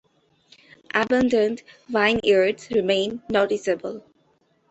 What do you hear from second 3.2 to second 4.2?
noticeable.